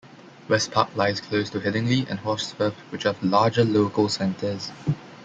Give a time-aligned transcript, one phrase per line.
[0.49, 4.71] West Park lies close to Headingley and Horsforth which have larger local centres.